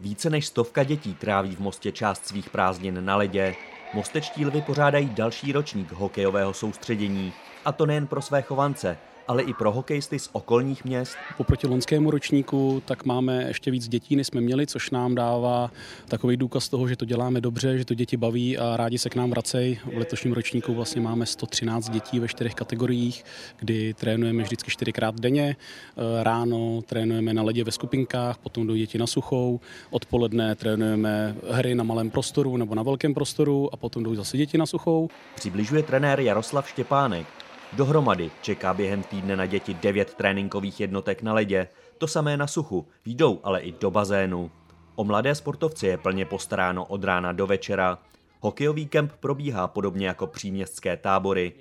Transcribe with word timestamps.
Více 0.00 0.30
než 0.30 0.46
stovka 0.46 0.82
dětí 0.82 1.14
tráví 1.14 1.56
v 1.56 1.60
Mostě 1.60 1.92
část 1.92 2.26
svých 2.26 2.50
prázdnin 2.50 3.04
na 3.04 3.16
ledě. 3.16 3.54
Mostečtí 3.94 4.46
lvy 4.46 4.62
pořádají 4.62 5.08
další 5.08 5.52
ročník 5.52 5.92
hokejového 5.92 6.54
soustředění. 6.54 7.32
A 7.64 7.72
to 7.72 7.86
nejen 7.86 8.06
pro 8.06 8.22
své 8.22 8.42
chovance, 8.42 8.98
ale 9.28 9.42
i 9.42 9.54
pro 9.54 9.72
hokejisty 9.72 10.18
z 10.18 10.28
okolních 10.32 10.84
měst. 10.84 11.16
Oproti 11.38 11.66
loňskému 11.66 12.10
ročníku 12.10 12.82
tak 12.84 13.04
máme 13.04 13.44
ještě 13.48 13.70
víc 13.70 13.88
dětí, 13.88 14.16
než 14.16 14.26
jsme 14.26 14.40
měli, 14.40 14.66
což 14.66 14.90
nám 14.90 15.14
dává 15.14 15.70
takový 16.08 16.36
důkaz 16.36 16.68
toho, 16.68 16.88
že 16.88 16.96
to 16.96 17.04
děláme 17.04 17.40
dobře, 17.40 17.78
že 17.78 17.84
to 17.84 17.94
děti 17.94 18.16
baví 18.16 18.58
a 18.58 18.76
rádi 18.76 18.98
se 18.98 19.10
k 19.10 19.16
nám 19.16 19.30
vracejí. 19.30 19.78
V 19.94 19.98
letošním 19.98 20.32
ročníku 20.32 20.74
vlastně 20.74 21.00
máme 21.00 21.26
113 21.26 21.88
dětí 21.88 22.20
ve 22.20 22.28
čtyřech 22.28 22.54
kategoriích, 22.54 23.24
kdy 23.58 23.94
trénujeme 23.94 24.42
vždycky 24.42 24.70
čtyřikrát 24.70 25.20
denně. 25.20 25.44
E, 25.48 26.24
ráno 26.24 26.82
trénujeme 26.82 27.34
na 27.34 27.42
ledě 27.42 27.64
ve 27.64 27.72
skupinkách, 27.72 28.38
potom 28.38 28.66
jdou 28.66 28.74
děti 28.74 28.98
na 28.98 29.06
suchou, 29.06 29.60
odpoledne 29.90 30.54
trénujeme 30.54 31.36
hry 31.50 31.74
na 31.74 31.84
malém 31.84 32.10
prostoru 32.10 32.56
nebo 32.56 32.74
na 32.74 32.82
velkém 32.82 33.14
prostoru 33.14 33.74
a 33.74 33.76
potom 33.76 34.02
jdou 34.02 34.14
zase 34.14 34.36
děti 34.36 34.58
na 34.58 34.66
suchou. 34.66 35.08
Přibližuje 35.34 35.82
trenér 35.82 36.20
Jaroslav 36.20 36.68
Štěpánek. 36.68 37.47
Dohromady 37.72 38.30
čeká 38.42 38.74
během 38.74 39.02
týdne 39.02 39.36
na 39.36 39.46
děti 39.46 39.74
devět 39.74 40.14
tréninkových 40.14 40.80
jednotek 40.80 41.22
na 41.22 41.34
ledě, 41.34 41.68
to 41.98 42.06
samé 42.06 42.36
na 42.36 42.46
suchu, 42.46 42.88
jdou 43.04 43.40
ale 43.42 43.60
i 43.60 43.72
do 43.72 43.90
bazénu. 43.90 44.50
O 44.94 45.04
mladé 45.04 45.34
sportovce 45.34 45.86
je 45.86 45.98
plně 45.98 46.24
postaráno 46.24 46.84
od 46.84 47.04
rána 47.04 47.32
do 47.32 47.46
večera. 47.46 47.98
Hokejový 48.40 48.86
kemp 48.86 49.12
probíhá 49.20 49.68
podobně 49.68 50.06
jako 50.06 50.26
příměstské 50.26 50.96
tábory. 50.96 51.52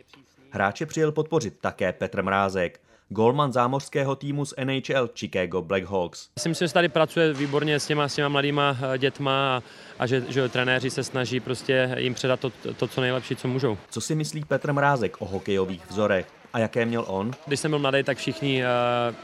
Hráče 0.50 0.86
přijel 0.86 1.12
podpořit 1.12 1.58
také 1.62 1.94
Petr 1.94 2.24
Mrázek, 2.24 2.82
golman 3.10 3.54
zámořského 3.54 4.16
týmu 4.16 4.46
z 4.46 4.54
NHL 4.64 5.10
Chicago 5.16 5.62
Blackhawks. 5.62 6.30
Myslím 6.36 6.56
si, 6.56 6.68
že 6.68 6.74
tady 6.74 6.90
pracuje 6.90 7.34
výborně 7.34 7.80
s 7.80 7.88
těma, 7.88 8.08
s 8.08 8.16
těma 8.16 8.30
mladýma 8.30 8.78
eh, 8.94 8.98
dětma 8.98 9.58
a, 9.58 9.64
a 10.00 10.08
že, 10.08 10.24
že 10.30 10.50
trenéři 10.50 10.90
se 10.90 11.04
snaží 11.04 11.40
prostě 11.40 11.96
jim 11.98 12.14
předat 12.14 12.40
to, 12.40 12.52
to, 12.78 12.88
co 12.88 13.02
nejlepší, 13.02 13.36
co 13.36 13.48
můžou. 13.48 13.78
Co 13.90 14.02
si 14.02 14.16
myslí 14.16 14.46
Petr 14.46 14.74
Mrázek 14.74 15.22
o 15.22 15.26
hokejových 15.26 15.90
vzorech? 15.90 16.28
A 16.54 16.60
jaké 16.60 16.86
měl 16.86 17.06
on? 17.08 17.32
Když 17.46 17.60
jsem 17.60 17.72
byl 17.72 17.80
mladý, 17.80 18.04
tak 18.04 18.18
všichni, 18.18 18.64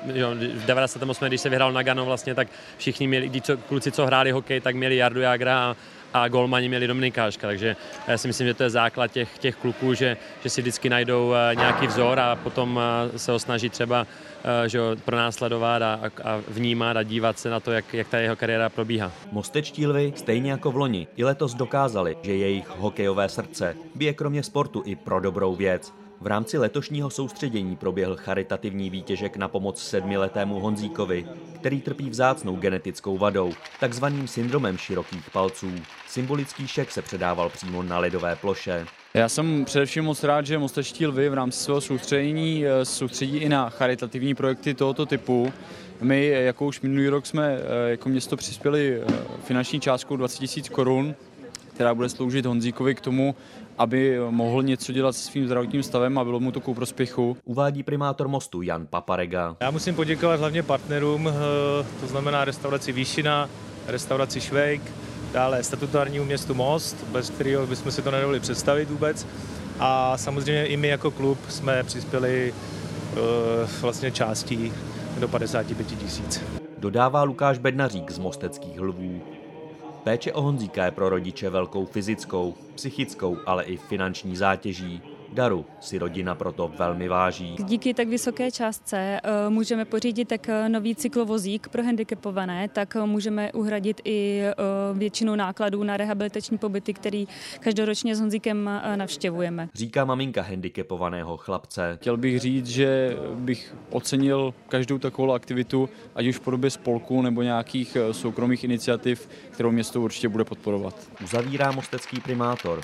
uh, 0.06 0.18
jo, 0.18 0.30
v 0.56 0.66
98. 0.66 1.28
když 1.28 1.42
se 1.42 1.50
vyhrál 1.50 1.72
Nagano 1.72 2.06
vlastně, 2.06 2.36
tak 2.36 2.48
všichni 2.78 3.08
měli, 3.08 3.30
když 3.30 3.42
co, 3.42 3.58
kluci, 3.58 3.92
co 3.92 4.06
hráli 4.06 4.32
hokej, 4.32 4.62
tak 4.62 4.76
měli 4.76 4.96
Jardu 4.96 5.22
Jagra 5.22 5.60
a, 5.60 5.76
a 6.14 6.28
golmani 6.28 6.70
měli 6.70 6.88
Dominikáška, 6.88 7.48
takže 7.48 7.76
já 8.08 8.18
si 8.18 8.28
myslím, 8.28 8.48
že 8.48 8.54
to 8.54 8.64
je 8.64 8.70
základ 8.70 9.12
těch, 9.12 9.38
těch 9.38 9.56
kluků, 9.56 9.94
že, 9.94 10.18
že 10.44 10.50
si 10.50 10.62
vždycky 10.62 10.90
najdou 10.90 11.28
uh, 11.30 11.36
nějaký 11.56 11.88
vzor 11.88 12.20
a 12.20 12.36
potom 12.36 12.76
uh, 12.76 13.18
se 13.18 13.32
ho 13.32 13.40
snaží 13.40 13.70
třeba 13.70 14.02
uh, 14.02 14.08
že 14.68 14.80
ho 14.80 14.96
pronásledovat 15.06 15.82
a, 15.82 16.00
a 16.24 16.42
vnímat 16.48 16.98
a 16.98 17.04
dívat 17.04 17.40
se 17.40 17.50
na 17.50 17.60
to, 17.60 17.72
jak, 17.72 17.94
jak 17.94 18.08
ta 18.08 18.18
jeho 18.18 18.36
kariéra 18.36 18.70
probíhá. 18.70 19.12
Mostečtí 19.32 19.88
lvy, 19.88 20.14
stejně 20.16 20.52
jako 20.52 20.72
v 20.72 20.78
loni, 20.78 21.08
i 21.16 21.24
letos 21.24 21.54
dokázali, 21.54 22.18
že 22.22 22.36
jejich 22.36 22.70
hokejové 22.70 23.30
srdce 23.30 23.76
bije 23.96 24.14
kromě 24.14 24.44
sportu 24.44 24.84
i 24.86 24.96
pro 24.96 25.20
dobrou 25.20 25.56
věc. 25.56 26.03
V 26.24 26.28
rámci 26.28 26.58
letošního 26.58 27.10
soustředění 27.10 27.76
proběhl 27.76 28.16
charitativní 28.16 28.90
výtěžek 28.90 29.38
na 29.38 29.48
pomoc 29.48 29.84
sedmiletému 29.84 30.60
Honzíkovi, 30.60 31.26
který 31.56 31.82
trpí 31.82 32.10
vzácnou 32.10 32.56
genetickou 32.56 33.18
vadou, 33.18 33.54
takzvaným 33.80 34.28
syndromem 34.28 34.78
širokých 34.78 35.30
palců. 35.30 35.72
Symbolický 36.08 36.68
šek 36.68 36.92
se 36.92 37.02
předával 37.02 37.50
přímo 37.50 37.84
na 37.84 38.00
ledové 38.00 38.36
ploše. 38.36 38.86
Já 39.14 39.30
jsem 39.30 39.66
především 39.66 40.04
moc 40.04 40.24
rád, 40.24 40.46
že 40.46 40.58
Mostečtí 40.58 41.08
lvy 41.08 41.30
v 41.30 41.34
rámci 41.34 41.60
svého 41.60 41.82
soustředění 41.82 42.66
eh, 42.66 42.86
soustředí 42.86 43.38
i 43.38 43.50
na 43.50 43.70
charitativní 43.70 44.36
projekty 44.36 44.74
tohoto 44.74 45.06
typu. 45.06 45.54
My, 46.02 46.28
jako 46.28 46.66
už 46.66 46.82
minulý 46.82 47.08
rok, 47.08 47.26
jsme 47.26 47.58
eh, 47.58 47.90
jako 47.90 48.10
město 48.10 48.38
přispěli 48.38 49.02
eh, 49.02 49.14
finanční 49.44 49.80
částkou 49.80 50.18
20 50.18 50.58
000 50.58 50.70
korun 50.72 51.16
která 51.74 51.96
bude 51.96 52.10
sloužit 52.10 52.46
Honzíkovi 52.46 52.96
k 52.96 53.02
tomu, 53.02 53.36
aby 53.78 54.20
mohl 54.30 54.64
něco 54.64 54.94
dělat 54.94 55.16
se 55.16 55.24
svým 55.24 55.46
zdravotním 55.46 55.84
stavem 55.84 56.18
a 56.18 56.24
bylo 56.24 56.40
mu 56.40 56.52
to 56.52 56.60
ku 56.60 56.74
prospěchu. 56.74 57.38
Uvádí 57.46 57.84
primátor 57.84 58.28
mostu 58.28 58.62
Jan 58.62 58.88
Paparega. 58.88 59.56
Já 59.60 59.72
musím 59.72 59.96
poděkovat 59.96 60.40
hlavně 60.40 60.64
partnerům, 60.64 61.28
eh, 61.28 61.34
to 62.00 62.08
znamená 62.08 62.46
restauraci 62.46 62.92
Výšina, 62.92 63.50
restauraci 63.88 64.42
Švejk, 64.42 64.82
dále 65.34 65.64
statutárnímu 65.64 66.26
městu 66.26 66.54
Most, 66.54 67.04
bez 67.12 67.30
kterého 67.30 67.68
bychom 67.68 67.92
si 67.92 68.02
to 68.02 68.12
nedovolili 68.12 68.40
představit 68.40 68.90
vůbec. 68.90 69.28
A 69.80 70.18
samozřejmě 70.18 70.66
i 70.66 70.78
my 70.78 70.88
jako 70.88 71.12
klub 71.12 71.38
jsme 71.50 71.84
přispěli 71.84 72.54
uh, 72.54 73.20
vlastně 73.82 74.12
částí 74.12 74.74
do 75.20 75.28
55 75.28 75.88
tisíc. 75.88 76.42
Dodává 76.78 77.24
Lukáš 77.24 77.58
Bednařík 77.58 78.12
z 78.12 78.20
Mosteckých 78.20 78.82
lvů. 78.82 79.22
Péče 80.04 80.34
o 80.34 80.42
Honzíka 80.42 80.86
je 80.86 80.92
pro 80.92 81.10
rodiče 81.10 81.50
velkou 81.50 81.86
fyzickou, 81.86 82.54
psychickou, 82.76 83.38
ale 83.46 83.64
i 83.64 83.78
finanční 83.78 84.36
zátěží. 84.36 85.02
Daru 85.34 85.66
si 85.80 85.98
rodina 85.98 86.36
proto 86.36 86.72
velmi 86.78 87.08
váží. 87.08 87.56
Díky 87.60 87.94
tak 87.94 88.08
vysoké 88.08 88.52
částce 88.52 88.98
eh, 88.98 89.50
můžeme 89.50 89.86
pořídit 89.86 90.28
tak 90.28 90.50
eh, 90.50 90.70
nový 90.70 90.96
cyklovozík 90.96 91.68
pro 91.68 91.84
handicapované, 91.84 92.68
tak 92.68 92.96
eh, 92.96 93.06
můžeme 93.06 93.52
uhradit 93.52 94.02
i 94.06 94.44
většinu 94.94 95.36
nákladů 95.36 95.84
na 95.84 95.98
rehabilitační 95.98 96.58
pobyty, 96.58 96.94
který 96.94 97.28
každoročně 97.60 98.16
s 98.16 98.20
Honzíkem 98.20 98.70
navštěvujeme. 98.96 99.70
Říká 99.74 100.06
maminka 100.06 100.42
handicapovaného 100.42 101.38
chlapce. 101.38 101.98
Chtěl 102.02 102.18
bych 102.18 102.40
říct, 102.40 102.68
že 102.68 103.18
bych 103.36 103.76
ocenil 103.90 104.54
každou 104.68 104.98
takovou 104.98 105.32
aktivitu, 105.32 105.90
ať 106.16 106.26
už 106.26 106.36
v 106.36 106.40
podobě 106.40 106.70
spolku 106.70 107.22
nebo 107.22 107.42
nějakých 107.42 107.98
soukromých 108.12 108.64
iniciativ, 108.64 109.30
kterou 109.52 109.72
město 109.72 110.02
určitě 110.02 110.30
bude 110.30 110.44
podporovat. 110.44 110.96
Uzavírá 111.24 111.72
mostecký 111.72 112.20
primátor. 112.22 112.82